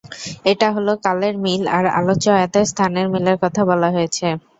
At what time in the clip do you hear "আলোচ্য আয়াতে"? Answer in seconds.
1.97-2.59